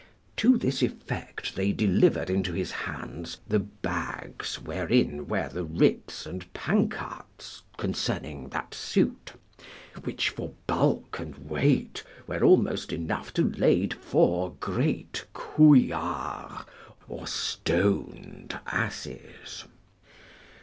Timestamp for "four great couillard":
13.93-16.65